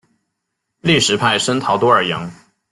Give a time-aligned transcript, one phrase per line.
[0.79, 2.27] 利什派森陶多尔扬。